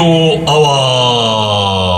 [0.00, 0.06] 京
[0.46, 1.90] アワ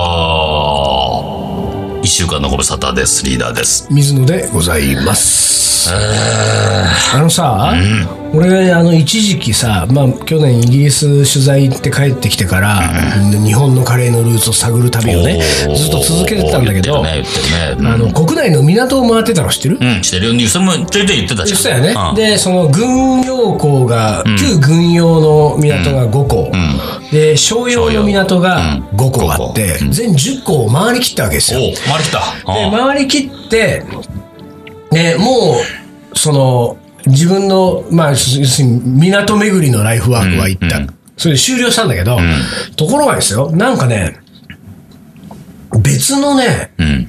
[2.02, 3.24] ー一週間のご無沙汰です。
[3.24, 3.86] リーダーです。
[3.92, 5.81] 水野でございます。
[5.90, 7.74] あのさ、
[8.34, 12.80] 俺、あの、一時期さ、まあ、去年イギリス取材行って帰ってきてから、
[13.44, 15.38] 日本のカレーのルーツを探る旅をね、
[15.76, 17.88] ずっと続けてたんだけど、ね、言ってるね。
[17.90, 19.78] あの、国内の港を回ってたの知ってる？
[19.80, 20.32] うん、うん、してるよ。
[20.32, 21.52] ニュースもちょいちょい言ってたし。
[21.80, 21.94] ね。
[22.10, 22.14] うん。
[22.14, 26.52] で、その軍用港が、旧軍用の港が5港、
[27.10, 31.60] で、商用の港が5港あって、全10港を回り切ったわけですよ。
[31.60, 32.20] お回りきた。
[32.54, 32.70] で、うん。
[32.70, 33.84] 回り切って、
[34.92, 35.56] で、も
[36.14, 40.78] う、その、自分の、まあ、要するに港巡りのライフワークは行った。
[40.78, 42.18] うんそれで終了したんだけど、
[42.76, 44.18] ところがですよ、なんかね、
[45.80, 47.08] 別のね、うん。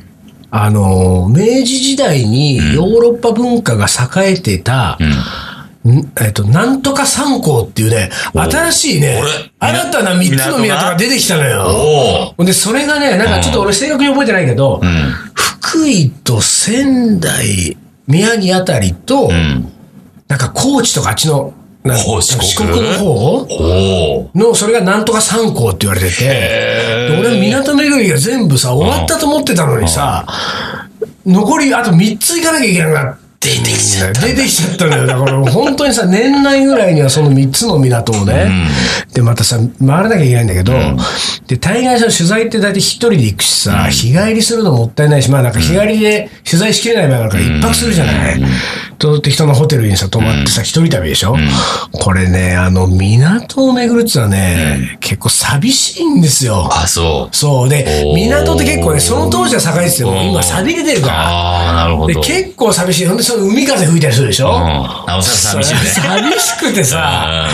[0.51, 4.99] あの、明治時代にヨーロッパ文化が栄えてた、
[5.89, 6.11] ん。
[6.21, 9.21] えっと、なんとか三港っていうね、新しいね
[9.57, 11.65] 新たな三つの港が出てきたのよ。
[11.67, 14.79] おほんで、それがね、なんかちょっと俺正確に覚えてないけど、
[15.33, 17.75] 福井と仙台、
[18.07, 19.71] 宮城あたりと、ん。
[20.27, 24.29] なんか高知とかあっちの、なんお四国の方？
[24.33, 30.25] の、それがなんとか三港って言われてて、で俺港巡りが全部さ、終わったと思ってたのにさ、
[31.25, 33.22] 残りあと3つ行かなきゃいけなくなって。
[33.43, 35.05] 出てきちゃった出てきちゃったのよ。
[35.05, 38.49] だから本当にさ、年内ぐらいにはその3つの港をね、
[39.13, 40.73] で、またさ、回らなきゃいけないんだけど、
[41.47, 48.41] で、大概その取材って大体一人で行くしさ、日帰りするのもったいないし、まあなんか日帰りで取材しきれない場合があるから一泊するじゃない。
[48.97, 51.35] と適当なホテルにさ、泊まってさ、一人旅でしょ、
[51.91, 56.69] これね、あの、港を巡るってのはね、結構寂しいんですよ。
[56.71, 57.35] あ、そう。
[57.35, 57.69] そう。
[57.69, 61.27] で港って結構ね、その当時は栄えてても、今錆びれてるから。
[61.27, 62.21] ああ、なるほで、ど。
[62.21, 63.05] 結構寂しい。
[63.07, 64.53] ほんで、その海風吹いたりするでしょ、うん。
[65.07, 65.79] なおさら寂しいね。
[65.79, 67.47] 寂しくてさ、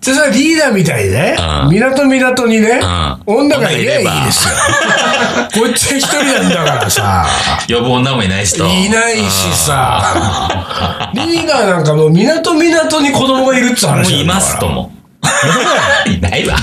[0.00, 2.82] それリーダーみたいにね、うん港港にね、ん
[3.26, 4.54] 女がいりゃいいですよ。
[5.64, 7.26] こっちは一人なんだからさ、
[7.68, 7.74] ん。
[7.74, 8.64] 呼ぶ女もいないしと。
[8.66, 14.68] いないしさ、リーダーなんかもう港港に子供がいるっつうもういますと。
[14.68, 14.92] も。
[16.06, 16.56] いないわ。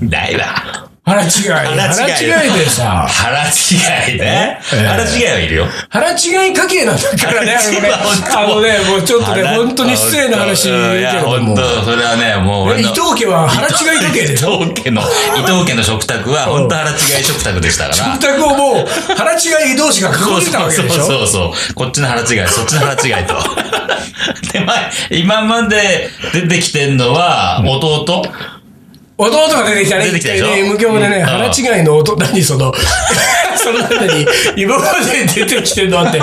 [0.00, 0.85] いないわ。
[1.06, 1.30] 腹違い。
[1.78, 4.58] 腹違い腹違いでさ、腹違いね。
[4.74, 5.66] ええ腹違いはいるよ。
[5.88, 7.90] 腹違い家系なんだからね、あのね、
[8.34, 11.06] あのね、もうちょっとね、本当に失礼な話言うけ。
[11.20, 12.88] 本当それはね、もう俺の。
[12.88, 14.60] え伊藤家は腹違い家系でしょ？
[14.62, 15.04] 伊藤家の、伊
[15.42, 17.94] 藤家の食卓は本当腹違い食卓でしたから。
[17.94, 21.04] 食卓をもう、腹違い同士が囲んでたわけでしょ？
[21.04, 21.74] そうそうそう。
[21.74, 23.34] こっちの腹違い、そっちの腹違いと。
[24.52, 28.24] で、まあ、今まで出てきてんのは、弟？
[29.18, 30.06] 弟が出てきたね。
[30.06, 32.72] 出てきたで無教でね、うん腹違いの弟、何その、
[33.56, 36.20] その中に、今まで出てきてんのあって、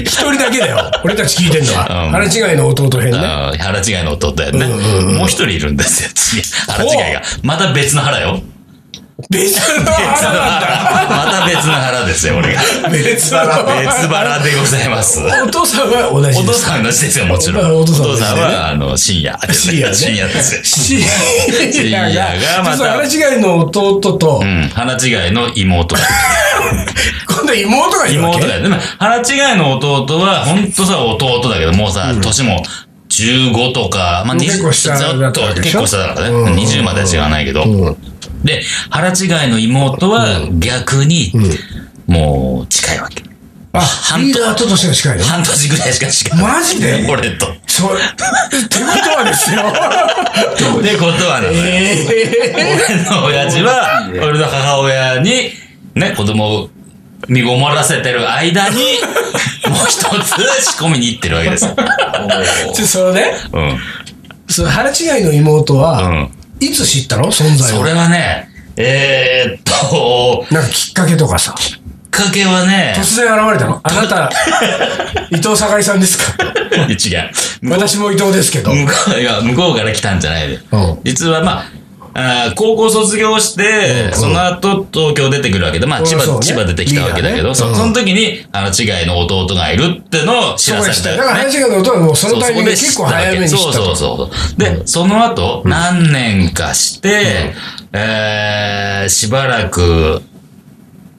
[0.00, 0.90] 一人だけだよ。
[1.04, 2.04] 俺たち聞いてんのは。
[2.06, 3.18] うん腹違いの弟編ね。
[3.58, 4.66] 腹違いの弟やね。
[4.66, 6.42] もう一人いるんですよ、次。
[6.68, 7.22] 腹違いが。
[7.42, 8.40] また別の腹よ。
[9.30, 10.66] 別の腹なんだ。
[10.68, 11.26] 腹。
[11.26, 12.60] また別の腹ですよ、俺が。
[12.88, 15.18] 別の別腹でございます。
[15.20, 16.60] お父さんは同じおです。
[16.60, 17.72] 父さん同じですよ、もちろん。
[17.72, 19.72] おお父さんは、あの、深夜ですね。
[19.72, 20.60] 深夜ね深夜ですよ。
[20.62, 24.70] 深深夜がまた腹違いの弟とう、ん。
[24.72, 25.96] 腹違いの妹。
[27.26, 28.36] 今度妹がいるわけ？
[28.38, 28.62] 妹だよ。
[28.62, 29.20] でも、腹違
[29.54, 32.62] いの弟は、ほんとさ、弟だけど、もうさ、年も
[33.10, 36.62] 15とか、まあ、結構下ずっと結構下だからうんね。
[36.62, 37.96] 20までは違わないけど。
[38.48, 41.32] うんで、腹違いの妹は逆に、
[42.06, 43.22] もう近いわけ。
[43.72, 45.24] あ、半リーダーととしてが近いの？
[45.24, 46.42] 半年ぐらいしか違う。
[46.42, 47.06] マジで？
[47.08, 47.46] 俺と。
[47.66, 47.98] そう、っ
[48.68, 49.60] てことはですよ。
[50.80, 51.64] ってことはなのよ。
[51.64, 55.52] え俺の親父は、俺の母親に、
[55.94, 56.70] ね、子供を
[57.28, 58.76] 身ごもらせてる間に、
[59.68, 60.00] もう一つ
[60.72, 61.76] 仕込みに行ってるわけですよ。
[61.76, 63.78] えちょそのね、うん。
[64.48, 66.30] その腹違いの妹は、うん。
[66.60, 67.26] いつ知ったの？
[67.26, 67.78] 存在を。
[67.78, 71.54] それはね、えー、っと、なんかきっかけとかさ。
[71.58, 71.78] きっ
[72.10, 73.80] かけはね、突然現れたの？
[73.82, 74.30] あなた、
[75.30, 76.32] 伊藤盛りさんですか？
[76.88, 77.30] 違う。
[77.62, 78.72] 向こう私も伊藤ですけど。
[78.72, 80.98] 向こういや向こうから来たんじゃないでうん。
[81.04, 81.64] 実はまあ、
[82.18, 91.22] あー高校卒業して、その後東京出てくるわけで、まあ千葉、千葉出てきたわけだけど、そその時に、あの違いの弟がいるってのを知らされたよね。
[91.22, 93.48] から腹違いの弟はもうそのタイミングで結構早めに。
[93.48, 94.60] そうそうそう。
[94.60, 97.54] で、その後、何年かして、
[97.92, 100.22] えー、しばらく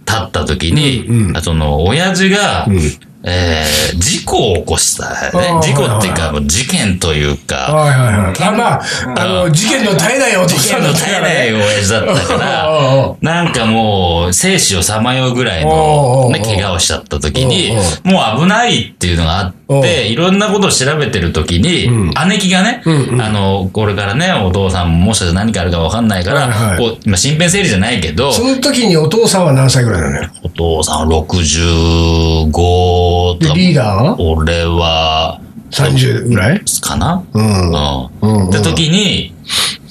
[0.06, 5.52] 経った時に、その、親父が、んえー、事故を起こしたあね。
[5.54, 8.44] ー事故っていうか、事件というか、はいはいはい。
[8.44, 8.82] あ、まあ、
[9.22, 11.34] あの、事件の絶えないお父事さんだ件の絶えったからね。
[11.34, 17.76] ない親父だったからう、なんかもう、生死をさまようぐらいの、ね、怪我をしちゃった時に
[18.06, 21.88] もう危ないっていうのがあって、で、いろんなことを調べてるときに、
[22.28, 22.82] 姉貴がね、
[23.20, 30.30] あの、これからね、お父さんももしかしたら何かあるかわかんないから、はいはいこう、今、身辺整理じゃないけど、その時にお父さんは何歳ぐらいなのよ？
[30.44, 34.20] お父さんは65とで、か、リーダーは？
[34.20, 35.40] 俺は、
[35.70, 36.62] 30ぐらい？
[36.82, 37.24] かな？
[37.32, 37.72] うん。
[37.72, 38.10] うん。
[38.22, 39.36] うんって時に、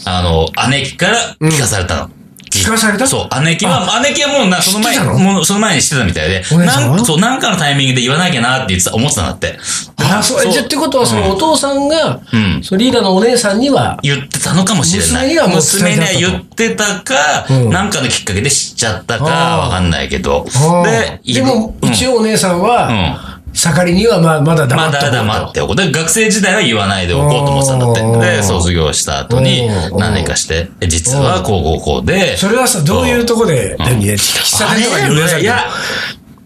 [0.04, 2.10] あの、姉貴から聞かされたの。
[2.50, 3.06] 聞かされた？
[3.06, 9.58] そう、姉貴は、姉貴はもうな、その前もうその前にしてたみたいで、なんそう、なんかのタイミングで言わなきゃなって言ってた、思ってたんだって。
[9.96, 12.60] あ、そう、じゃあってことは、そのお父さんが、うん。
[12.62, 15.28] そのリーダーのお姉さんには、言ってたのかもしれない。
[15.28, 17.70] 娘には娘には言ってたか、うん。
[17.70, 20.46] なんかのきっかけで知っちゃったか、わかんないけど。
[20.84, 23.27] で、でも、一応、応お姉さんうん。
[23.66, 25.16] は、盛りにはまあまだ黙まだっておこうと。
[25.16, 25.76] 黙っておこう。
[25.76, 28.00] で、学生時代は言わないでおこうと思ってたんだって。
[28.00, 28.20] うん。
[28.20, 29.98] で、卒業した後にうん。
[29.98, 34.16] 何年かして、え実はこうこうこうで、それはさ、どういうとこで、何ね、喫
[34.58, 35.40] 茶店とかに呼び出され？
[35.40, 35.64] ていや、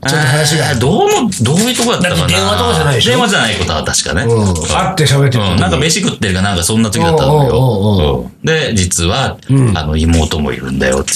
[0.05, 0.75] ちょっと話が。
[0.77, 2.27] どうの、どういうとこだったかな。
[2.27, 3.11] 電話とかじゃないでしょ？
[3.11, 4.23] 電話じゃないことは確かね。
[4.23, 4.55] うん。
[4.55, 8.19] 会って喋ってるなんか飯食ってるかなんかそんな時だったのおうおうおうおよ。
[8.21, 8.47] うん。
[8.47, 9.37] で、実は、
[9.75, 11.13] あの、妹もいるんだよって。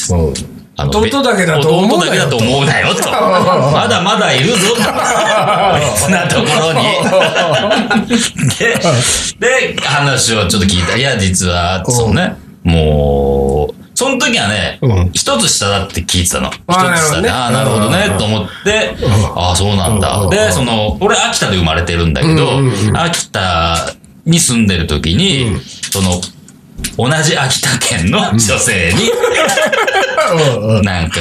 [0.78, 3.10] 弟だけだと思うなよ弟だけだと思うなよと。
[3.10, 4.82] まだまだいるぞと。
[6.06, 6.82] 別なところに。
[8.58, 10.96] で、で、話をちょっと聞いた。
[10.96, 16.50] いや、実は、そうね、もう、その時はねうん、一つ下だって聞いてたの。
[16.50, 16.56] 一
[16.98, 18.94] つ下で、ああ、なるほどね、と思って、
[19.34, 20.28] ああ、そうなんだ。
[20.28, 22.60] で、その、俺、秋田で生まれてるんだけど、
[22.94, 23.94] 秋田
[24.26, 25.56] に住んでる時に、
[25.90, 26.20] その、
[26.96, 29.10] 同じ秋田県の女性に、
[30.82, 31.20] なんか、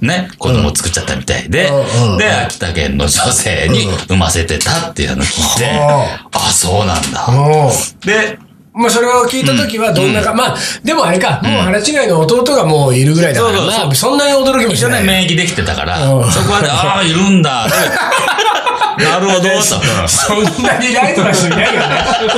[0.00, 1.70] ね、子供作っちゃったみたいで
[2.18, 7.30] で、秋田県の女性に産ませてたっていうのを聞いて、はあ、そうなんだ。
[7.30, 7.70] も
[8.04, 8.38] で、
[8.74, 15.04] う、まあそれを聞いた時はどんなか、まあ、でもあれか、もう腹違いの弟がもういるぐらいだから、そんなに驚きもしない。
[15.04, 16.30] 免疫できてたから、うん。
[16.30, 17.66] そこはね、ああ、いるんだ。
[18.98, 19.62] でなるほど、と。
[20.08, 21.78] そんなにライトな人いないよね。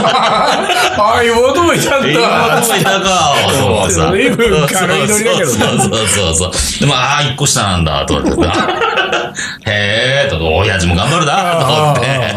[0.99, 2.09] ああ、妹もいたんだ。
[2.09, 3.35] 妹もいたか。
[3.53, 4.11] そうさ。
[4.11, 6.81] 随分軽いノリだけどねそうそうそうそう。
[6.81, 8.49] でも、ああ、一個下なんだ、と思って。
[9.71, 12.35] へえ、と、親父も頑張るな、と思って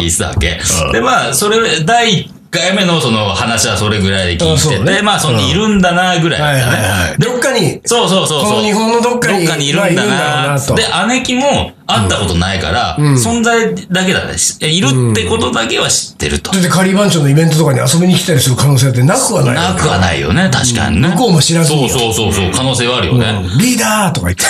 [0.00, 0.60] 聞いてたわけ。
[0.92, 6.76] で、まあ、それ、第一回目のその話はそれぐらいで聞いてて、まあ、そのいるんだな、ぐらいだはいったね。
[6.76, 7.18] はいはい。
[7.18, 8.50] でどっかに、そうそうそうそう。
[8.50, 14.38] この日本のどっかにどっかにいるんだななとで、姉貴も会ったことないから、ん存在だけだね。
[14.38, 16.52] しいるってことだけは知ってると。
[16.52, 19.54] だってカリー番長のイベントとかに遊びに来たりする可能性ってなくはない。
[19.54, 21.08] なくはないよね、確かにね。
[21.08, 23.26] 向こうも知らずにそうそうそうそう、可能性はあるよね。
[23.26, 24.44] うんリーダーとか言って。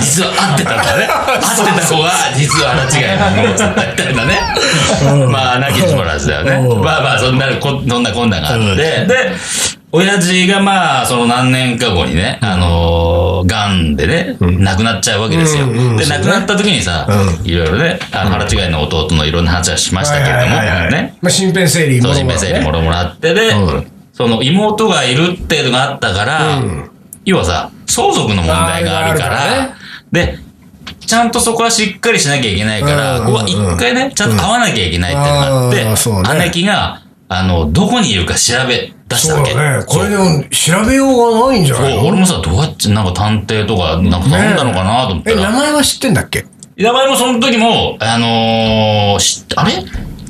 [0.00, 1.06] 実は会ってたんだね。
[1.06, 4.38] 会ってた子が、実は腹違いの荷物だったみたいなね。
[5.30, 6.68] まあ、なきにしもあらずだよね。
[6.68, 9.06] うんまあまあ、そんな、こそんなこんながあって。
[9.06, 9.32] で、
[9.96, 15.68] 親父がまあ、その何年か後にね、あのー、癌でね、亡くなっちゃうわけですよ。
[15.68, 17.06] で、亡くなった時にさ、
[17.44, 21.16] いろいろね、あの、腹違いの弟のいろんな話はしましたけれども、ね。
[21.22, 22.32] まあ、身辺整理もろもろね。
[22.34, 23.86] 命整理もろもろあって、で、うん。
[24.12, 26.60] その妹がいるっていうのがあったから、
[27.24, 29.76] 要はさ、相続の問題があるから、
[30.10, 30.40] で、
[31.06, 39.52] ちゃんとそこはしっかりしなきゃいけないから、うんここは一回ね、ちゃんと会わなきゃいけないっていうのがあって、姉貴が、あの、どこにいるか調べ出したわけ。
[39.52, 39.84] そうだね。
[39.86, 42.06] これでも調べようがないんじゃないの？
[42.06, 46.46] 俺もさ、どうやって、なんか探偵とか、なんか頼んだのかなと思ったえ、ら、名前は知ってんだっけ？
[46.76, 49.84] 名前もその時も、あのー、あれ？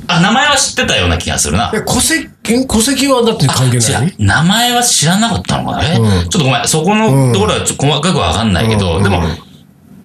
[0.07, 1.71] あ、名前は知ってたような気がするな。
[1.73, 2.29] え、戸籍、
[2.67, 4.15] 戸籍はだって関係ない？
[4.19, 5.93] 名前は知らなかったのかな。
[5.95, 6.29] え、うん。
[6.29, 9.03] ちょっとごめん、そこのところはちょっと細かくわかんないけど、うん。
[9.03, 9.23] でも、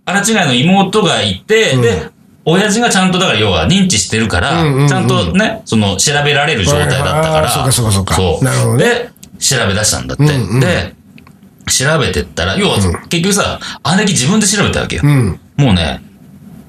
[0.07, 2.09] 荒違いの妹がいて、で、
[2.45, 8.15] 親父がちゃんとだから要は認知してるから、ちゃんとね、その調べられる状態だったから、そうかそうかそうか。
[8.15, 8.45] そう。
[8.45, 8.85] なるほどね。
[8.85, 10.25] で、調べ出したんだって。
[10.25, 10.61] うんうん。
[10.61, 10.95] で、
[11.67, 12.77] 調べてったら、要は、
[13.09, 13.61] 結局さ、
[13.97, 15.03] 姉貴自分で調べたわけよ。
[15.05, 15.41] うん。
[15.57, 16.03] もうね、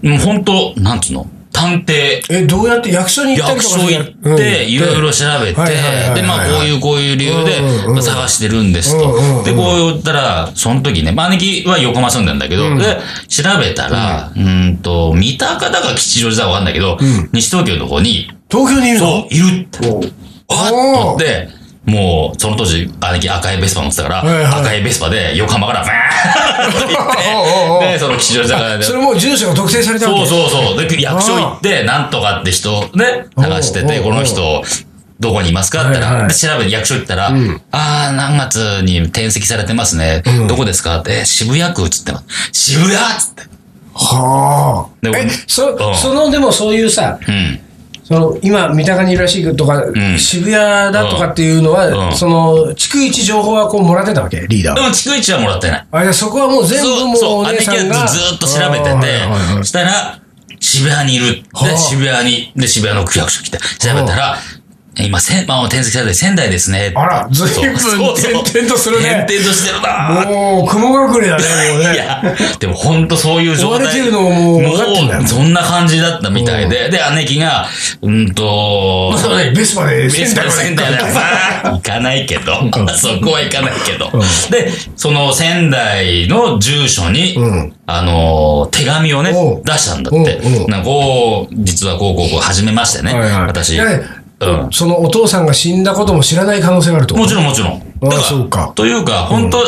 [0.01, 1.27] もう本当なんつうの？
[1.53, 7.59] 探偵、え、どうやって役所に行ったり役とか所行って、いろいろ調べて、で、まあ、こういう、こういう理由で
[7.91, 9.43] ん探してるんですと。
[9.43, 16.97] で、こう言ったら、その時ね、まあ、姉貴は横浜住んでんだけど、で、調べたら、うーんと、三鷹だか吉祥寺だかわかんないけど、
[17.33, 19.05] 西東京の方に、東京にいるの？
[19.05, 20.13] そう、いるって。
[20.49, 21.49] あっと思って、
[21.85, 24.61] もう、その当時、姉貴赤いベスパ乗ってたから、はいはい。
[24.61, 30.25] 赤いベスパで横浜から、バーンってで、その吉祥寺だからそれもう住所が特定されたわけ？
[30.27, 30.87] そうそうそう。
[30.87, 34.63] で、役所行って、なんとかって人ね、探してて、この人、
[35.19, 35.81] どこにいますか？
[35.81, 36.29] って言ったら、はいはい。
[36.29, 37.61] で調べて役所行ったら、ん。
[37.71, 40.21] あー、何月に転籍されてますね。
[40.25, 40.47] うん。
[40.47, 40.99] どこですか？
[40.99, 42.11] って、渋谷区っつって。
[42.11, 42.53] ます。
[42.53, 43.41] 渋谷っつって。
[43.93, 44.95] はあ。
[45.01, 47.59] でえ、そうん、その、でもそういうさ、うん。
[48.11, 50.53] その、今、三鷹にいるらしいとか、ん渋谷
[50.93, 54.81] だとかっていうのは、うんその、逐一情報はこうもらってたわけリーダーは。
[54.81, 55.87] でも、逐一はもらってない。
[55.91, 57.95] あ、じゃあそこはもう全部もうそう、お姉姉貴さんが。
[57.95, 60.19] がずっと調べててあーはいはいはい、したら、
[60.59, 61.35] 渋谷にいる。
[61.35, 64.37] で、はあ渋谷に、で、渋谷の区役所来て、調べたら、
[64.99, 66.91] 今、せん、まあ、転籍されて仙台ですね。
[66.95, 69.23] あら、ずいぶん転々とするね。
[69.25, 71.93] 転々としてるなもう、雲隠れだね、もうね。
[71.93, 72.21] いや、
[72.59, 73.85] でも本当そういう状態。
[73.85, 77.67] 追われてるのももうもうそんな感じだったみたいで、で、姉貴が、
[78.01, 82.53] うんと、そうね、ベスパで仙台まで仙台だ行かないけど、
[82.93, 84.11] そこは行かないけど。
[84.49, 89.33] で、その仙台の住所に、うんあのー、手紙をね
[89.65, 90.39] 出したんだって。
[90.67, 93.13] なんかこう、実はこうこうこう、始めましてね。
[93.13, 93.79] はいはい私。
[94.71, 97.15] そのお父さんが死んだことも知らない可能性があると？
[97.15, 97.81] もちろんもちろん。
[98.03, 99.59] あだらそうかというか、本当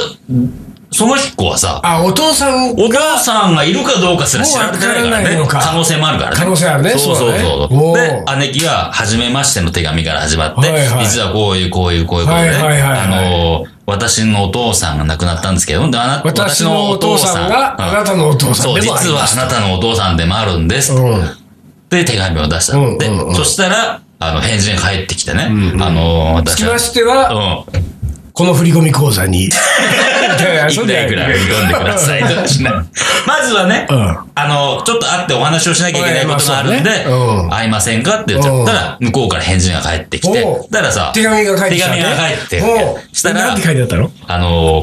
[0.92, 5.44] その子はさ、あ、お父さんお母さんがいるかどうかすら知られてないからね。
[5.50, 6.38] 可能性もあるからね。
[6.38, 12.52] 可能性あるねそうそうそうでー、姉貴は、初めましての手紙から始まって、実はこういう、こういう、こういうことで、
[12.84, 20.94] あのー、私のお父さんが亡くなったんですけど、私のお父さんがうんあなたのお父さんそう、実はあなたのお父さんでもあるんです。
[20.94, 21.24] うん。
[21.90, 23.00] で、手紙を出したの。
[23.00, 25.46] でそしたら、あの、返事が返ってきてね。
[25.46, 25.50] あ
[25.90, 27.94] のー、つきましては、うん。
[28.34, 29.46] この振り込み口座に。
[29.50, 32.24] いくらいくら振り込んでください。
[33.28, 34.18] まずはね、うん。
[34.34, 37.04] あの、ちょっと会ってお話をしなきゃいけないことがあるんで、うね。
[37.06, 37.50] うん。
[37.50, 41.98] 会いませんかって言っちゃったら、向こうから返事が返ってきてだからさ、手紙が返ってきたね。
[41.98, 44.12] 手紙が返っておうしたらなんて、書いてあったの？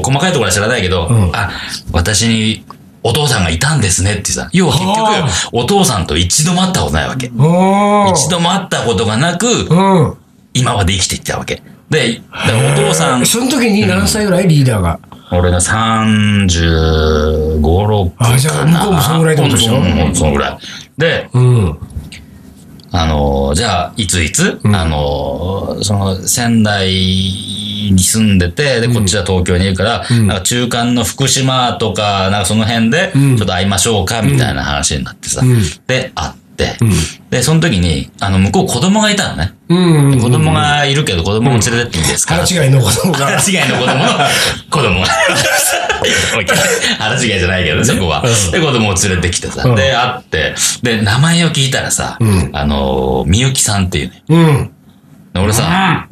[0.01, 1.31] 細かいところは知らないけど、ん。
[1.33, 1.51] あ、
[1.91, 2.63] 私に
[3.03, 7.27] お父さんがいたんですねってさ、要は結は局、お父さんと一度も会ったことないわけ。
[7.27, 10.17] 一度も会ったことがなく、うん。
[10.53, 11.63] 今まで生きていっちゃうわけ。
[11.89, 12.21] で、
[12.73, 14.99] お父さん、その時に何歳ぐらいリーダーが？
[15.31, 18.35] 俺が35、6かな。
[18.35, 19.75] あじゃあ向こうもそのぐらいってことでしょ？
[19.75, 20.57] うんうんそのぐらい。
[20.97, 21.77] で、うん。
[22.93, 26.91] あのー、じゃあ、いついつ、あのー、その、仙台
[27.91, 35.41] に住んでて、で、こっちは東京にいるから、なんか中間の福島とか、なんかその辺で、ちょっと会いましょうか、みたいな話になってさ。
[35.41, 36.77] んで、会って、
[37.29, 39.53] で、その時に、あの、向こう子供がいたのね。
[39.69, 40.19] うん。
[40.19, 43.25] 子供がいるけど、子供も連れてっていいですか、腹違いの子供が。
[43.25, 44.09] 腹違いの子供の
[44.69, 45.07] 子供が。
[46.99, 48.23] 腹違いじゃないけどね、そこは。
[48.51, 49.63] で、子供を連れてきてさ。
[49.65, 54.23] うんで、会って、で、名前を聞いたらさ、んあのー、みゆきさんっていうね。
[54.29, 54.71] うん。
[55.33, 56.07] で俺さ、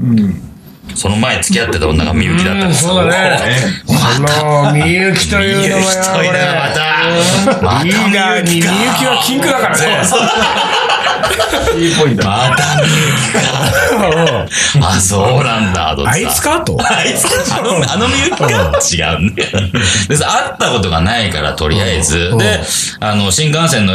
[0.96, 2.88] その前付き合ってた女がみゆきだったからさ。
[2.88, 3.40] そうだね。
[3.90, 4.20] あ
[4.72, 10.04] の、みゆきという名前はみゆきという名前また、またリーダーにみゆきは禁句だからね。
[11.78, 12.26] いいポイント。
[12.26, 13.40] またみゆきか。
[14.82, 16.62] あ、そうなんだ、あいつか？
[16.62, 16.78] と。
[16.80, 18.48] あいつ、あの、あのみゆきか？
[18.48, 19.50] 違うんだよ。
[19.52, 22.36] 会ったことがないから、とりあえず。
[22.38, 22.60] で、
[23.00, 23.94] あの、新幹線の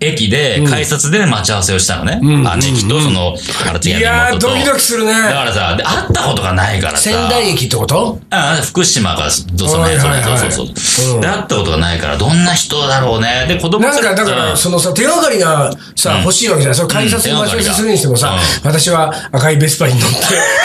[0.00, 2.20] 駅で、改札で待ち合わせをしたのね。
[2.22, 4.38] 姉貴と、その、腹違いやー。
[4.38, 5.12] ドキドキするね。
[5.12, 7.02] だからさ、で、会ったことがないからさ。
[7.10, 8.18] 仙台駅ってこと？
[8.30, 9.44] ああ、福島か、そ
[9.76, 11.18] のはい辺、はいはいそうそうそうう。
[11.18, 13.44] んで、会ったことがないから、どんな人だろうね。
[13.46, 16.76] で、子供なんか、だから、そのさ、手がかりがさ、欲しいわけじゃない。
[16.76, 20.16] その改札に待ち合わせするにしてもさ、私は赤いベスパに乗って、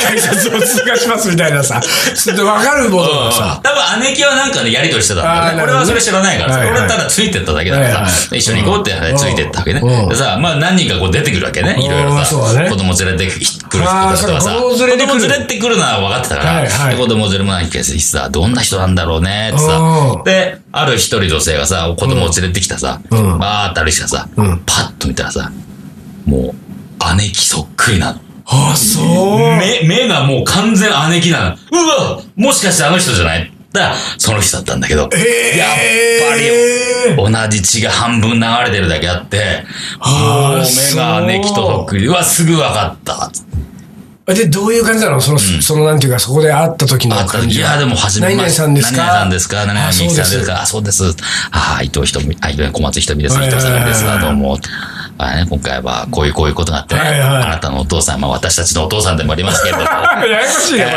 [0.08, 1.82] 改札を通過しますみたいなさ、
[2.16, 5.64] それでわかるものがさ、多分姉貴はなんかね、やりとりしてたんだよね。
[5.64, 6.60] 俺はそれ知らないからさ。
[6.60, 8.34] はいはただついてっただけだからさ。
[8.36, 8.94] い一緒に行こうって
[9.32, 10.10] ついてったわけねうん。
[10.10, 11.78] でさ、まあ何人かこう出てくるわけね。
[11.80, 12.36] いろいろさ。
[12.36, 14.56] 子供連れてくる人とかさ。
[14.56, 16.98] 子供連れてくる子供連れてくるのは分かってたから。
[16.98, 19.78] 子供連れもないけどさ、どんな人なんだろうねってさ
[20.18, 20.24] うん。
[20.24, 25.52] で、ある一人女性がさ、子供を連れてきたさ、うんバーって歩いてさうん、パッと見たらさ、
[26.26, 28.20] もう、姉貴そっくりなの。
[28.48, 29.38] ああ、そう。
[29.58, 31.56] 目、目がもう完全姉貴なの。
[31.56, 35.10] うわもしかしてあの人じゃないだから、その人だったんだけど。
[35.14, 35.70] えやっ
[36.32, 39.66] ぱり、同じ血が半分流れてるだけあって、
[40.00, 42.08] もう目が姉貴とそっくり。
[42.08, 43.32] うわ、すぐ分かった。
[44.34, 45.22] で、どういう感じなの？
[45.22, 47.70] その、その、なんていうか、そこで会った時の感じは。
[47.70, 48.58] いや、でも初め何々まして。
[48.58, 48.98] さんですか？
[48.98, 49.66] 何々さんですか？
[49.68, 51.04] 何々あみゆきさんですそうかあ、そうです。
[51.52, 53.36] あ、伊藤ひとみ、あ、伊藤小松ひとみです。
[53.36, 54.04] 伊はい藤さんです。
[54.20, 54.58] どうも。
[55.18, 59.86] あね、今回はこういうこういうことがあってね、はいはいあなたのお父さん、まあ私たちのお父さんでもありますけれども、
[60.28, 60.86] ややこしいね、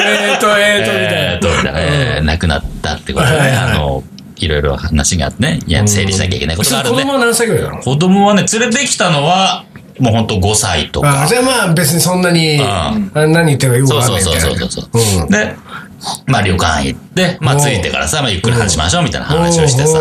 [0.00, 1.20] これえーと、えーと、みたいな。
[1.22, 4.02] えーと、みたいなえー亡くなったってことであの、
[4.36, 7.12] いろいろ話があってね、いや、整理しなきゃいけないことがあるんで子供。
[7.14, 7.76] は何歳ぐらいなの？
[7.78, 9.64] 子供はね、連れてきたのは、
[9.98, 11.22] もうほんと5歳とか。
[11.24, 14.70] あじゃあまあ別にそんなに、んあ何言ってるかよくそうそわかんないうみたいな。
[14.70, 15.22] そうそうそう。
[15.22, 15.56] うんで、
[16.26, 20.00] まあ旅館行って、まあ着いてからさ、まあゆっくり話しましょうみたいな話をしてさ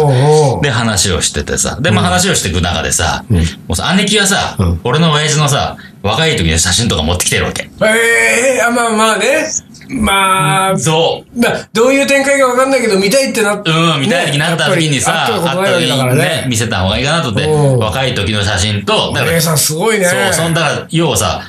[0.62, 3.39] で話をしててさ、で、まあ話をしていく中でさ、も
[3.70, 7.70] うさ、姉貴はさ、俺の親父のさ、若い時の写真とか持ってきてるわけ。
[7.81, 9.46] ええあ、まあまあね。
[9.89, 11.39] まあ、そう。
[11.39, 13.70] まあ、どういう展開かわかんないけど、見たいってなって。
[13.70, 20.05] うん、見たい時になった時にさ、ねやった時ねに見せた方がいいかなと思って、うん若い時の写真と、だからお姉さんすごいね。
[20.05, 21.41] そう、そんだから、要はさ、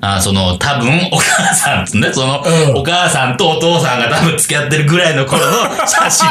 [0.00, 2.76] あその、多分、お母さんとね、その、うん。
[2.76, 6.28] お母さんとお父さんが多分付き合ってるぐらいの頃の写真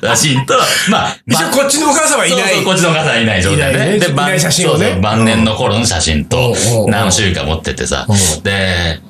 [0.00, 0.54] と、写真と、
[0.90, 2.38] まあ、一応こっちのお母さんはいない。
[2.40, 3.78] そうそう、こっちのお母さんはいない状態で。
[3.78, 4.06] で、いないね。
[4.08, 4.78] いない写真をね。
[4.78, 6.84] そうそう晩年の頃の写真とうん。
[6.84, 8.06] うん、何種類か持っててさ。
[8.06, 9.00] うん、で、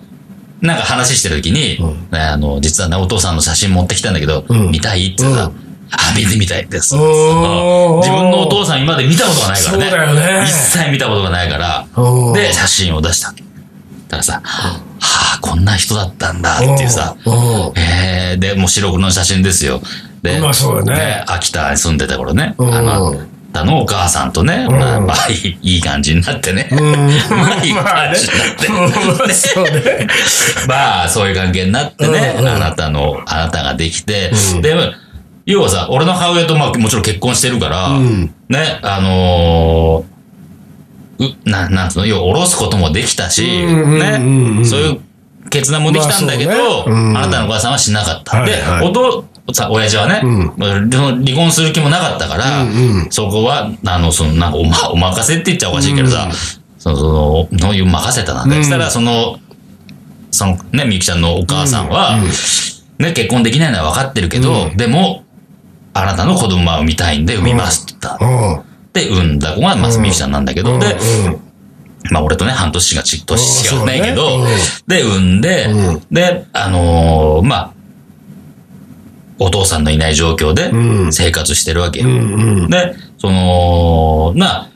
[0.60, 1.78] なんか話してる時に、
[2.12, 4.70] ねあの、実はね、お父さんの写真持ってきたんだけど、ん。
[4.70, 5.50] 見たいってさ、
[5.90, 6.94] あ、見てみたいです。
[6.94, 9.84] 自分のお父さん今まで見たことがないからね。
[9.84, 10.44] そうだよね。
[10.44, 11.86] 一切見たことがないから。
[11.96, 13.34] うん、で、写真を出した。
[14.08, 14.82] だからさ、は
[15.36, 17.32] あ、こんな人だったんだっていうさ、うん
[17.78, 19.80] えー、で、もう白黒の写真ですよ。
[20.22, 20.96] で、まあそうだね。
[20.96, 22.74] で秋田に住んでた頃ね、うん。
[22.74, 23.14] あの、
[23.54, 26.68] あのお母さんとね、まあ、まあ、いいいい感じになってね。
[26.72, 28.68] まあ、いい感じになって。
[28.68, 28.84] ま
[29.24, 29.26] あ
[31.04, 31.08] ね。
[31.10, 34.76] そういう関係になってね、あなたの、あなたができて、で、
[35.46, 38.30] 要はさ、俺の母親とまあもちろん結婚してるから、ん。
[38.48, 40.04] ね、あの
[41.44, 45.00] な、なんつうの、要は下ろすこともできたし、ね、そういう
[45.50, 48.44] 決断もできたんだけど、まあなたのお母さんはしなかった。
[48.44, 52.66] で、お父さん、親父はね、離婚する気もなかったから、
[53.10, 56.28] そこは、あの、その、なんかおま、お任せって言っちゃおかしいけどさ、
[56.78, 58.54] その、その、のいう任せたなんだ。
[58.54, 58.58] よ。
[58.58, 58.64] うん。
[58.64, 59.38] そしたら、その、
[60.30, 62.18] そのね、みゆきちゃんのお母さんは、
[62.98, 65.24] ね、結婚できないのは分かってるけど、でも、
[65.94, 68.64] あなたの子供は産みたいんで産みますって言った。
[68.94, 69.00] うん。
[69.00, 71.40] で、産んだ子が、まずみゆきちゃんなんだけど、で、うん。
[72.10, 74.46] まあ俺とね、半年がち、年違うないけうど
[74.86, 77.72] で、産んでうん、で、あのーまあ、
[79.38, 81.12] お父さんのいない状況でうん。
[81.12, 82.08] 生活してるわけよ。
[82.68, 84.68] で、その、まあ、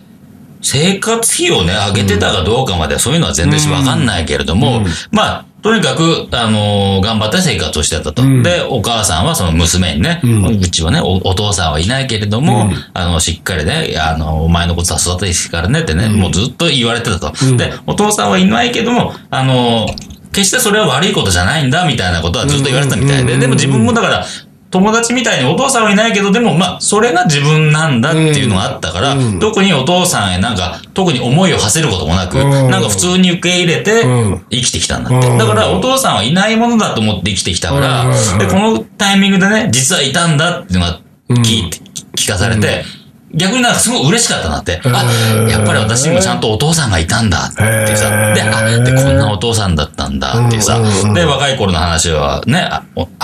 [0.61, 8.23] 生活費をね、上げてたかどうかまではそういうのは全然わかんないけれども、まあ、とにかく、あのー頑張って生活をしてたと。
[8.23, 8.43] うん。
[8.43, 10.45] で、お母さんはその娘にね、うん。
[10.47, 17.33] うちはねお、お父さんはいないけれども、あの、しっかりね、あの、お前のことは育ててからねってね、もうずっと言われてたと。
[17.47, 17.57] うん。
[17.57, 23.41] で、お父さんはいないけども、あのー決してそれは悪いことじゃないんだ、みたいなことはずっと言われてたみたいで、うん。
[23.41, 24.25] でも自分もだから、
[24.73, 29.39] 友達みたいにお父さんはいないけど、でもまあ、それが自分なんだっていうのがあったから、うん。
[29.39, 32.71] 特にお父さんへなんか、特に思いを馳せることもなく、うん。
[32.71, 34.47] なんか普通に受け入れてうん。
[34.51, 35.29] 生きてきたんだって。
[35.29, 35.39] うん。
[35.39, 38.39] だからお父さんはいないものだと思って生きてきたから、うん。
[38.39, 41.77] で、このタイミングでね、実はいたんだっていうのが聞いて、
[42.17, 42.85] 聞かされて、
[43.35, 44.81] 逆になんかすごい嬉しかったなって。
[44.85, 48.35] あ、やっぱり私にもちゃんとお父さんがいたんだってさ。
[48.35, 50.79] で、あ、で、こんなお父さんだったんだっていうさ。
[51.15, 52.69] で、若い頃の話はね、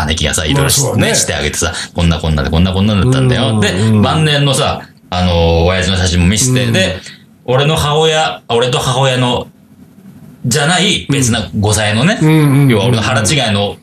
[0.06, 3.60] 姉貴がさ、いろいろしてあげてさ、こんなこんなでこんなこんなんだったんだよ。
[3.60, 6.96] で晩年のさ、あの、親父の写真も見せて、で、
[7.44, 9.48] 俺の母親、俺と母親の、
[10.46, 12.18] じゃない別な5歳のね、
[12.70, 13.76] 要は俺の腹違いの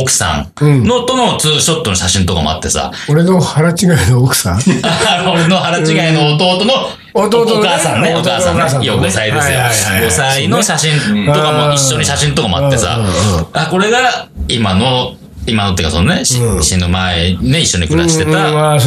[0.00, 0.52] 奥さん。
[0.60, 4.60] のとのツーショットの写真とかもあってさ、俺の腹違いの奥さん？
[5.30, 6.72] 俺の腹違いの弟の、
[7.14, 7.60] 弟のね。
[7.60, 8.86] お母さんね、お母さんお母さんね。
[8.86, 9.58] いや、5歳ですよ。
[9.58, 10.08] はいはいはいはい。
[10.08, 12.96] 5歳の写真とかも一緒に写真とかもあってさ。
[12.98, 15.14] うんうんうん、あ、これが今の、
[15.46, 16.62] 今のっていうかそのね、しうん。
[16.62, 18.80] 死ぬ前ね、一緒に暮らしてうんた、まあ、ね。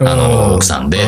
[0.00, 0.98] あの、奥さんで、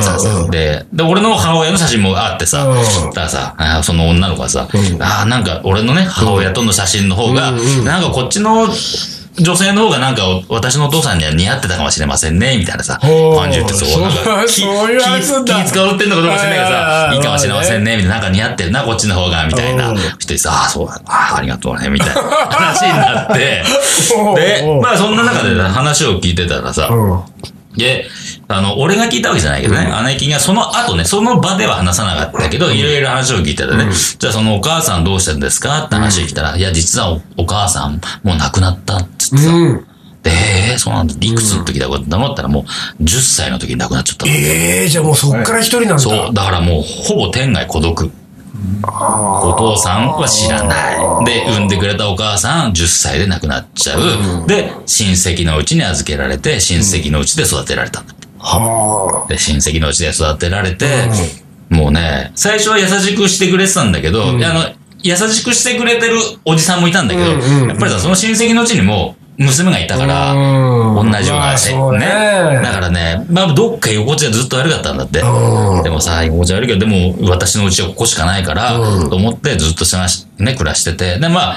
[0.50, 3.10] で、で、俺の母親の写真もあってさ、うん。
[3.10, 4.68] だからさ、あその女の子がさ、ん。
[5.00, 7.84] あなんか俺のね、母親との写真の方が、うんうん。
[7.84, 8.66] なんかこっちの
[9.38, 22.22] 女性の方がなんか私のお父さんには似合ってたかもしれませんね、みたいなさ、感じ言ってそう、なんか 気気気使うってんのかどうか知らないけどさ、いいかもしれませんね、みたいな、なんか似合ってるな、こっちの方が、みたいなうん人にさ、ああ、そうだ、ああ、ありがとうね、みたいな。
[22.50, 23.62] 話になって、
[24.36, 27.20] でまあそんな中でね話を聞いてたらさ、うん。
[27.76, 28.06] で、
[28.48, 39.86] あの、俺が聞いたわけじゃないけどね、姉貴がその後ね、その場では話さなかったけど、いろいろ話を聞いてたね、じゃあそのお母さんどうしてるんですかって話を聞いたら、いや、実はおお母さんもう亡くなったって言ってさ、うん。
[40.22, 42.64] で、えー、そうなんだ、いくつの時だことだったらも
[43.00, 44.32] う10歳の時に亡くなっちゃったの。
[44.32, 45.98] ええじゃあもうそっから一人なんだ。
[45.98, 48.12] そう、だからもうほぼ天涯孤独。
[48.82, 51.24] お父さんは知らない。
[51.24, 54.46] で、産んでくれたお母さん10歳で亡くなっちゃう。
[54.46, 58.15] で、親戚のうちに預けられて、親戚のうちで育てられたんだ
[58.46, 60.86] はで、親戚のうちで育てられて、
[61.68, 64.40] もうね、最初は優しくしてくれてたんだけど、あの、
[65.02, 71.10] 優しくしてくれてるおじさんもいたんだけど、うんうんやっぱりさ、その親戚のうちにも娘がいたから、うん。
[71.10, 72.06] 同じようまなせ、あそうね。
[72.06, 75.20] だからね、まあ、どっか居心地がずっと悪かったんだって。
[75.20, 75.82] うん。
[75.82, 79.10] でもさ、居心地悪いけど、でも私のうちはここしかないから、うん。
[79.10, 81.18] と思ってずっと探し、ね、暮らしてて。
[81.18, 81.56] で、まあ、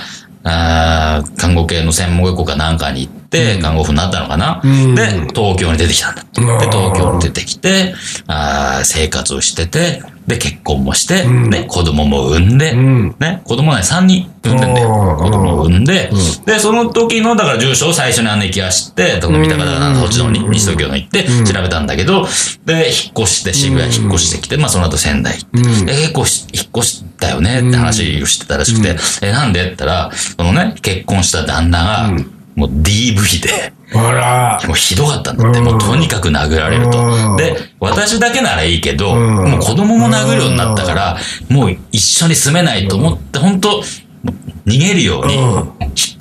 [0.50, 4.60] あー看護系の専門学校かなんかに行っって、看護婦になったのかな？
[4.66, 6.24] んで、東京に出てきたんだ。
[6.24, 7.94] で、東京に出てきて、
[8.26, 13.16] あー生活をしてて、で、結婚もして、ね、子供も産んで、ん。
[13.20, 14.90] ね、子供ね、3人産んでんだよ。
[14.90, 16.10] うん子供を産んで、
[16.46, 22.28] で、その時の、だから住所を最初に姉貴は知って、どこ見たから、そっちの方に、西東京の行って、調べたんだけど、
[22.66, 29.60] で、引っ越して、渋谷引っ越してきて、まあその後仙台行って、え、結構し引っ越したよねって話をしてたらしくて、え、なんで？
[29.60, 32.14] って言ったら、そのね、結婚した旦那が、
[32.56, 33.74] もう DV で。
[34.68, 36.92] もうひどかったんだって、もうとにかく殴られるうん。
[36.92, 37.36] と。
[37.38, 41.18] で、私だけならいいけど、もう子供も殴るようになったから、
[41.50, 43.82] もう一緒に住めないと思って、本当
[44.66, 45.56] 逃げるように、引っ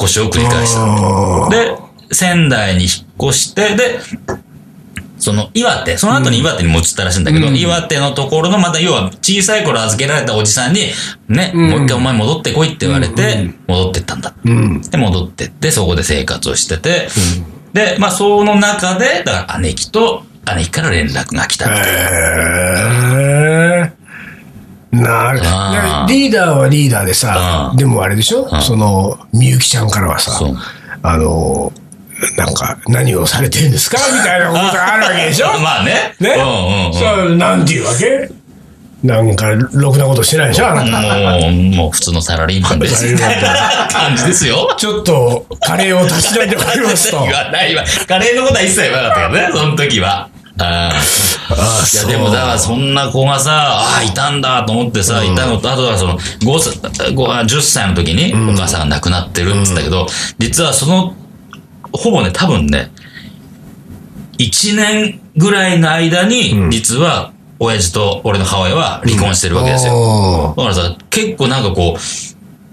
[0.01, 1.49] 越しを繰り返したの。
[1.51, 1.77] で、
[2.11, 3.99] 仙台に引っ越して、で、
[5.19, 10.83] その岩手、その後に岩手にも移ったらしいんだけど、岩手のところの、また要は小さい頃預けられたおじさんに、
[11.29, 14.33] ね、もう一回お前戻ってこいって言われて、戻ってったんだ。
[14.45, 14.81] うん。
[14.81, 17.09] で、戻ってって、そこで生活をしてて、
[17.73, 20.23] で、まあ、その中で、だから姉貴と、
[20.57, 21.91] 姉貴から連絡が来たみたいへ
[23.85, 23.93] え。
[24.91, 26.13] なるあー。
[26.13, 27.77] リーダーはリーダーでさう、ん。
[27.77, 28.49] でもあれでしょ？
[28.63, 30.33] その、みゆきちゃんからはさ
[31.03, 31.71] あの、
[32.37, 33.99] なんか、何をされてるんですか？
[34.13, 35.47] みたいなことがあるわけでしょ？
[35.61, 36.15] まあね。
[36.21, 36.31] ね？
[36.31, 36.95] うんうんうん。
[36.95, 38.31] そう、なんていうわけ？
[39.05, 40.69] なんか、ろくなことしてないでしょ？
[40.69, 41.01] あなた。
[41.01, 43.07] もう、もう普通のサラリーマンです。
[43.13, 44.75] みたいな感じですよ。
[44.77, 47.21] ちょっと、カレーをたしなんでおりますと。
[47.21, 47.85] 言わないわ。
[48.09, 50.29] カレーのことは一切言わなかったけどね、その時は。
[50.61, 60.09] ああいや、でも、だから、そんな子がさ、ああ、いたんだと思ってさ、いたのと、あとはその、5歳、5あ10歳の時に、お母さんが亡くなってるって言ったけど、
[60.41, 61.15] 実はその、
[61.93, 62.91] ほぼね、多分ね、
[64.39, 70.55] 1年ぐらいの間に、実は、親父と俺の母親は離婚してるわけですよ。
[70.57, 72.01] だからさ、結構なんかこう、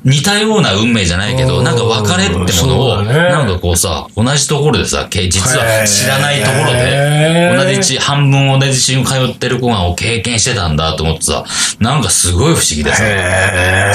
[0.06, 1.64] 似たような運命じゃないけど、うん。
[1.64, 11.44] なんか別れってものを、なんかこうさ、同じところでさ、け実は知らないところで、同じ地、半分同じ地に通ってる子が経験してたんだと思ってさ、
[11.80, 13.04] なんかすごい不思議でさ、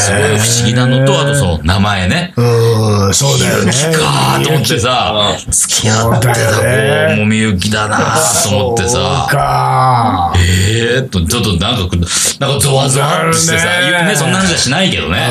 [0.00, 2.34] すごい不思議なのと、あとその名前ね。
[2.36, 3.66] うん、そうだよね。
[3.66, 6.34] みゆきかーと思ってさ、付き合ってた
[7.10, 10.34] 子もみゆきだなーと思ってさ、か。
[10.36, 11.96] えーっと、ちょっとなんか、
[12.40, 13.66] なんかゾワゾワってしてさ、
[14.04, 14.16] ね。
[14.16, 15.28] そんな話はしないけどね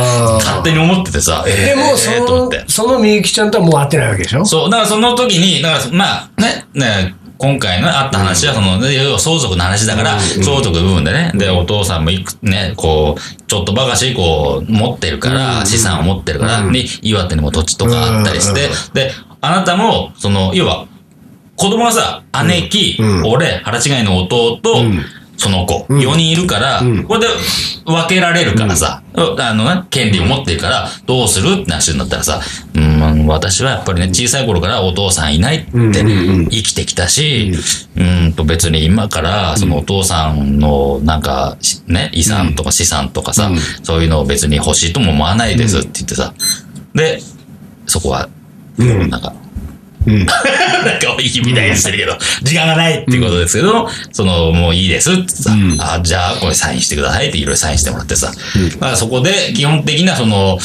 [0.71, 2.49] に思っててさ、えーでも、その、。
[2.67, 4.45] そのみゆきちゃんとはもう会ってないわけでしょ？
[4.45, 20.85] そう、だからその時に、だからまあね、ね、今回のあった話は、その、ね要は相続の話だから、相続の部分でね、で、お父さんもいく、ね、こう、ちょっとばかし、こう、持ってるから、資産を持ってるから、で、岩手にも土地とかあったりして、で、あなたも、その、要は、
[21.55, 24.59] 子供がさ、姉貴、俺、腹違いの弟、
[25.39, 27.27] その子、4人いるから、これで
[27.85, 32.41] 分けられるからさ、あのね、権利を持っているから、どうするって話になったらさ、
[32.75, 37.53] うん、私はやっぱりね、小さい頃からお父さんいないって生きてきたし、
[37.95, 38.33] うん。
[38.33, 43.49] と別に今から、そのお父さんのなんか、しね、遺産とか資産とかさ、
[43.81, 46.33] そういうのを別に欲しいとも思わないですって言ってさ、
[46.93, 47.21] で、
[47.87, 48.27] そこは、
[48.77, 49.33] なんか、
[50.07, 60.57] なんか、いいみたいにしてるけど、時間がないっていうことですけど、その、もういいですってさ、あ、じゃあこれサインしてくださいっていろいろサインしてもらってさ、だからそこで基本的なその、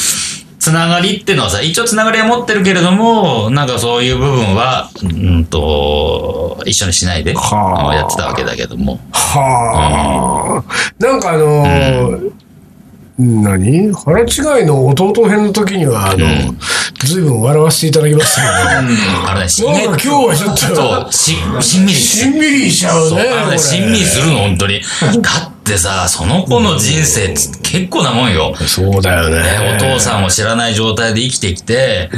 [0.57, 7.95] つながりっていうのはさ、一応つながりは持ってるけれども、なんかそういう部分は、うんと、一緒にしないで、はあ。
[7.95, 8.99] やってたわけだけども。
[9.11, 11.03] はあ。
[11.03, 12.44] なんかあのー
[13.17, 13.93] 何？
[13.93, 16.27] 腹違いの弟編の時には、あの、
[17.05, 18.47] ずいぶん笑わせていただきましたけ
[19.27, 23.11] あれね、しど、なんか今日はちょっと、し、しんみりしんみりしちゃう
[23.51, 23.57] ね。
[23.57, 24.81] しんみりするの、本当に。
[25.21, 28.55] だ ってさ、その子の人生って結構なもんよ。
[28.67, 29.41] そうだよね。
[29.41, 32.11] ね、お父さんを知らない状態で生きてきて、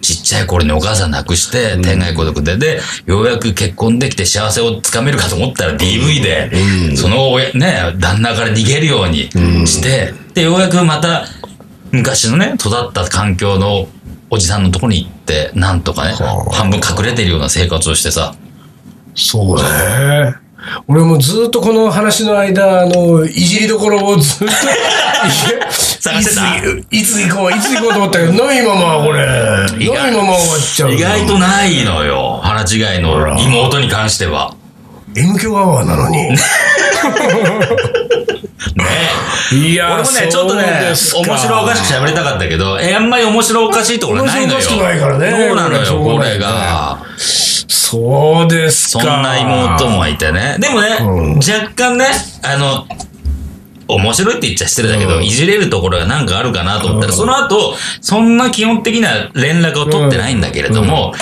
[0.00, 9.28] ちっちゃい頃にお母さん亡くして、天涯孤独で、で、ようやく結婚できて幸せをつかめるかと思ったら DV で、その親、ね、旦那から逃げるように
[9.66, 11.26] して、で、ようやくまた、
[11.90, 13.88] 昔のね、育った環境の
[14.30, 16.14] おじさんのところに行って、なんとかね、
[16.52, 18.36] 半分隠れてるような生活をしてさ、
[19.14, 20.41] そうね。
[20.86, 24.54] 俺もずっとこの話の間、あの、いじりどころをずっと、
[26.10, 26.40] いつ、
[26.90, 29.26] いつ行こう、いつ行こうと思ったけど、ないまま、これ。
[30.12, 30.92] まま終わっちゃう。
[30.92, 34.54] 意外とないのよ、腹違いの妹に関しては。
[35.14, 36.16] M 響アワーなのに。
[36.26, 36.36] ね
[39.52, 44.58] いや俺もね、ちょっとね、面白おかしく喋りたかったけど、え、あんまり面白おかしいところないのよ。
[44.58, 46.98] 面白おかしくないからねそうなのよ、これが。
[47.72, 49.02] そうですか。
[49.02, 50.56] そんな妹もいてね。
[50.60, 51.36] でもね、うん。
[51.36, 52.06] 若干ね、
[52.42, 52.86] あの、
[53.88, 61.14] 面白いって言っちゃ失礼だけど、いじれるところがなんかあるかなと思ったら、その後、そんな基本的な連絡を取ってないんだけれども、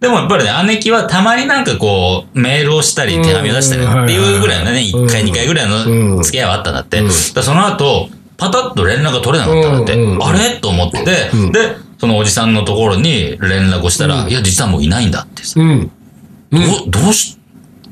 [0.00, 7.02] でもやっぱりね、姉貴はたまになんかこう、メールをしたり、手紙を出したりっていうぐらいのね、1回2回ぐらいの付き合いはあったんだって。
[7.10, 8.08] その後、
[8.38, 9.92] パタッと連絡が取れなかったんだって。
[9.92, 10.58] あれ？
[10.60, 11.30] と思って、で、
[12.00, 15.60] そのおじさんのところに連絡をしたら、いや、実はもういないんだってさ。
[16.50, 17.38] ど、どうし、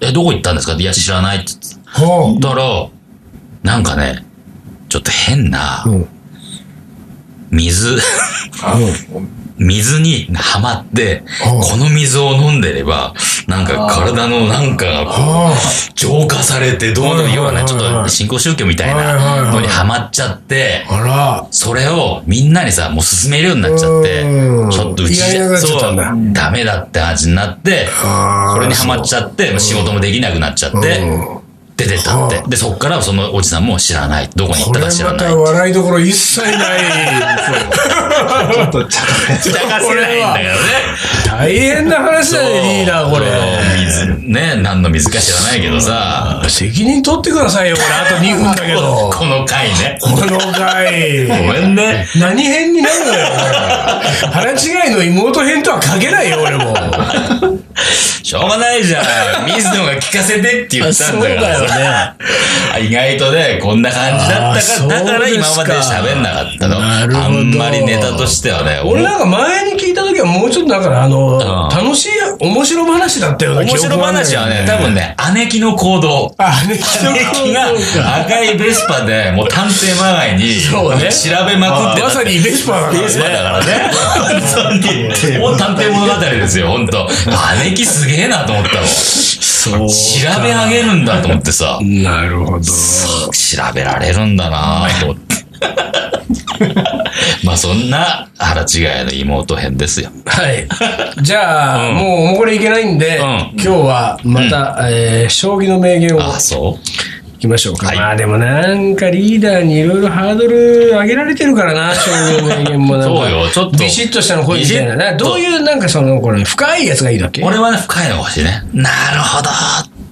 [0.01, 0.75] え、どこ行ったんですか？
[0.75, 2.01] いや、知らないって言ってた。
[2.40, 2.88] だから、
[3.62, 4.25] なんかね、
[4.88, 5.85] ちょっと変な、
[7.51, 7.99] 水、
[9.59, 13.14] 水にはまって、この水を飲んでれば、
[13.47, 15.53] なんか体のなんかが
[15.94, 20.85] 浄化されて、どうのような、ちょっと新興宗教みたいなのにはまっちゃって、
[21.51, 24.23] それをみんなにさ、もう進めるようになっちゃって、
[24.71, 25.97] ちょっとうちで、そう、
[26.33, 27.88] ダメだって味になって、
[28.55, 31.01] これにはまっちゃって、仕事もできなくなっちゃって、
[31.78, 32.42] 出てったって。
[32.48, 34.28] で、そっからそのおじさんも知らない。
[34.34, 35.18] どこに行ったか知らない。
[35.18, 36.80] これまた笑いどころ一切ない。
[38.52, 39.06] ちょっと茶化
[39.38, 40.58] せないんだけどね。
[41.24, 43.26] 大変な話だね、リーダー、これ。
[43.84, 46.42] 水、ね、何の水か知らないけどさ。
[46.48, 47.88] 責任取ってくださいよ、これ。
[47.94, 49.10] あと2分だけど。
[49.14, 49.98] この回ね。
[50.00, 51.28] この回。
[51.28, 52.08] ごめんね。
[52.16, 53.26] 何編になるのよ。
[54.32, 56.74] 腹違いの妹編とは書けないよ、俺も。
[58.22, 59.46] しょうがないじゃん。
[59.46, 62.16] 水野が聞かせてって言ったんだからさ。
[62.78, 62.86] ね。
[62.86, 66.76] 意外とね、こんな感じだったから、だから今まで喋んなかったの。
[66.78, 68.80] あんまりネタとしてはね。
[68.84, 71.38] 俺なんか前に聞いた時はもうちょっとだからあの、
[71.70, 72.10] 楽しい、
[72.40, 76.34] 面白話だったような面白話はね、多分ね、姉貴の行動。
[76.68, 77.52] 姉貴の行動。
[77.52, 80.90] が赤いベスパで、もう探偵まがいに、調
[81.46, 83.00] べまくってまさにベスパだからね。
[83.02, 83.92] ベスパだからね。
[85.38, 87.08] もう探偵物語ですよ、本当
[87.64, 88.87] 姉 貴すげえなと思ったの。
[88.87, 89.88] そう。
[89.88, 91.78] 調べ上げるんだと思ってさ。
[91.83, 92.61] なるほど。
[92.61, 92.72] 調
[93.74, 95.28] べられるんだなと思って。
[97.44, 100.11] まあそんな腹違いの妹編ですよ。
[100.26, 100.68] はい。
[101.22, 106.22] じゃあ、うん、もうもうこれいけないんで、うん、今日はまた、うん、えー、将棋の名言を。
[106.22, 107.17] あ、そう？
[107.38, 107.87] いきましょうか。
[107.87, 113.16] はい、まあでもなんかリーダーにいろいろハードル上げられてるからな、 将棋の名言もなんか。
[113.16, 113.77] そうよ、ちょっと。
[113.79, 115.12] ビシッとしたの声みたいな。
[115.14, 117.44] どういうなんかその、これ、深いやつがいいだっけ？
[117.44, 118.62] 俺はね、深いのが欲しいね。
[118.74, 119.53] なるほどっ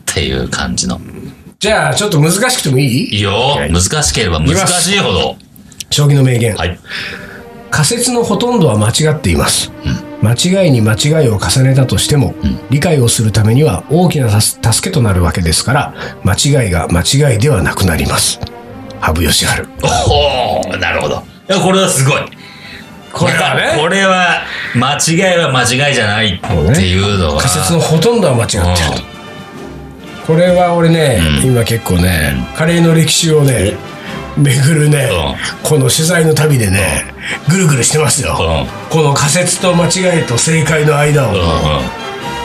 [0.07, 1.01] ていう感じの。
[1.59, 3.15] じゃあ、ちょっと難しくてもいい？
[3.15, 3.59] いいよ。
[3.73, 5.37] 難しければ難しいほど。
[5.91, 6.55] 将棋の名言。
[6.55, 6.79] はい。
[7.73, 9.73] 仮説のほとんどは間違っています。
[9.85, 18.41] うん、間違いに間違いを重ねたとしても、うん、理解をするためには大きな助けとなるわけですから、間違いが間違いではなくなります。
[19.01, 19.69] 羽生善治。
[20.11, 21.23] おおなるほど。
[21.49, 22.21] いや、これはすごい。
[23.13, 23.79] これはね。
[23.81, 24.43] これは、
[24.75, 26.47] 間違いは間違いじゃないって
[26.83, 27.41] いうのは。
[27.41, 28.63] 仮説のほとんどは間違ってる
[29.01, 29.17] と。
[30.27, 33.75] これは俺ね、うん、今結構ね、カレーの歴史をね、
[34.37, 37.05] 巡るね、うん、この取材の旅でね、
[37.49, 38.37] ぐるぐるしてますよ、
[38.91, 41.33] この仮説と間違いと正解の間を、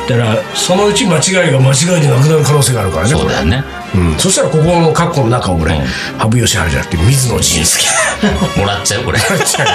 [0.08, 3.64] だからそのうち間違いが間違いでなくなる可能性があるからねそうだよね。
[3.94, 5.74] うん、そしたらここの括弧の中を俺、
[6.18, 7.88] 羽生善治じゃなくて水野仁介。
[8.58, 9.20] もらっちゃうこれ。
[9.20, 9.68] もらっちゃう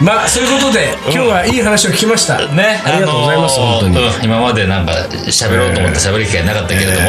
[0.00, 2.38] まあそういうことで今日はいい話を聞きました。
[2.48, 2.80] ね。
[2.84, 4.92] ありがとうございます、本当に、今までなんか
[5.28, 7.08] 喋ろうと思って喋る機会なかったけれども、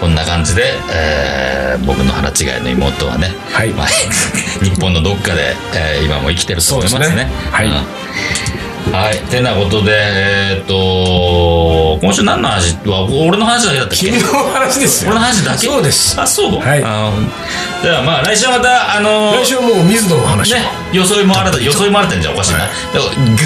[0.00, 3.70] こんな感じで、えー、僕の腹違いの妹はね、はい。
[3.70, 3.86] まあ、
[4.64, 7.30] 日本のどっかで、えー、今も生きてると思いますね。
[7.52, 7.70] はい、
[8.92, 9.18] はい。
[9.30, 12.74] てなことで、えー、っと、今週何の話？
[12.88, 14.10] は、俺の話だけだったっけ？
[14.10, 15.66] 君の話です俺の話だけ？
[15.66, 16.20] そうです。
[16.20, 16.82] あ、そうはい。
[16.84, 17.12] あ
[17.82, 20.52] じゃあまあ、来週はまた、あのー、来週はもう水野の話。
[20.52, 20.60] ね。
[20.92, 22.60] 装いも新た、装いも新たんじゃおかしいな。
[22.60, 22.70] はい、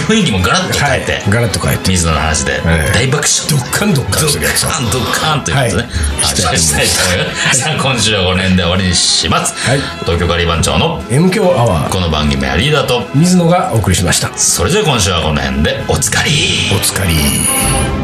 [0.08, 1.12] 雰囲気もガラッと変えて。
[1.12, 1.90] はい、ガラッと変えて。
[1.90, 2.60] 水野の話で、
[2.94, 3.46] 大爆笑。
[3.50, 4.32] ドッカンドッカンドッ
[4.66, 5.88] カンドッカンということでね、
[6.22, 7.60] 話をしたいと思います。
[7.60, 9.54] さあ、今週はこの辺で終わりにします。
[9.68, 9.78] はい。
[10.00, 11.92] 東京カリバン長の M 強アワー。
[11.92, 14.36] この番組はリーダーと水野がお送りしました。
[14.36, 16.30] それじゃあ今週はこの辺でおつかり。
[16.76, 18.03] おつかり。